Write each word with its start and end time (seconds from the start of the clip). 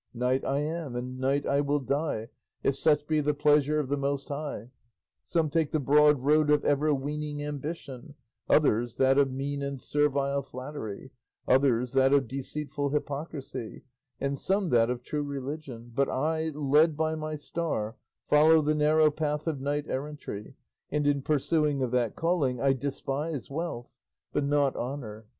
Knight 0.15 0.43
I 0.43 0.61
am, 0.61 0.95
and 0.95 1.19
knight 1.19 1.45
I 1.45 1.61
will 1.61 1.77
die, 1.79 2.29
if 2.63 2.75
such 2.75 3.05
be 3.05 3.21
the 3.21 3.35
pleasure 3.35 3.79
of 3.79 3.87
the 3.87 3.97
Most 3.97 4.29
High. 4.29 4.71
Some 5.23 5.47
take 5.51 5.71
the 5.71 5.79
broad 5.79 6.21
road 6.21 6.49
of 6.49 6.65
overweening 6.65 7.43
ambition; 7.43 8.15
others 8.49 8.97
that 8.97 9.19
of 9.19 9.29
mean 9.31 9.61
and 9.61 9.79
servile 9.79 10.41
flattery; 10.41 11.11
others 11.47 11.93
that 11.93 12.13
of 12.13 12.27
deceitful 12.27 12.89
hypocrisy, 12.89 13.83
and 14.19 14.39
some 14.39 14.69
that 14.69 14.89
of 14.89 15.03
true 15.03 15.21
religion; 15.23 15.91
but 15.93 16.09
I, 16.09 16.49
led 16.49 16.97
by 16.97 17.13
my 17.13 17.35
star, 17.35 17.95
follow 18.27 18.59
the 18.63 18.73
narrow 18.73 19.11
path 19.11 19.45
of 19.45 19.61
knight 19.61 19.85
errantry, 19.87 20.55
and 20.89 21.05
in 21.05 21.21
pursuit 21.21 21.79
of 21.83 21.91
that 21.91 22.15
calling 22.15 22.59
I 22.59 22.73
despise 22.73 23.51
wealth, 23.51 23.99
but 24.33 24.45
not 24.45 24.75
honour. 24.75 25.27